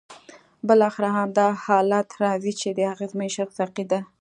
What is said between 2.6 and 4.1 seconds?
چې د اغېزمن شخص عقیده خرابه ده.